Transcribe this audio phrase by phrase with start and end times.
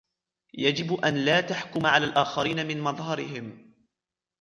[0.53, 3.73] يجب أن لا تحكم على الآخرين من مظهرهم.